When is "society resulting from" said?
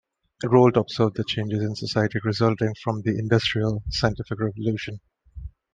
1.75-3.03